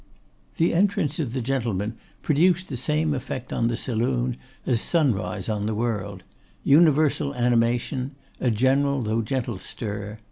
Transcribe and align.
The 0.57 0.73
entrance 0.73 1.19
of 1.19 1.31
the 1.33 1.43
gentlemen 1.43 1.93
produced 2.23 2.69
the 2.69 2.75
same 2.75 3.13
effect 3.13 3.53
on 3.53 3.67
the 3.67 3.77
saloon 3.77 4.35
as 4.65 4.81
sunrise 4.81 5.47
on 5.47 5.67
the 5.67 5.75
world; 5.75 6.23
universal 6.63 7.35
animation, 7.35 8.15
a 8.39 8.49
general 8.49 9.03
though 9.03 9.21
gentle 9.21 9.59
stir. 9.59 10.17